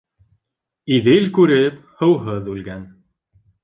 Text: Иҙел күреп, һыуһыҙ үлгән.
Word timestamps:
Иҙел 0.95 1.29
күреп, 1.37 1.79
һыуһыҙ 2.03 2.53
үлгән. 2.57 2.93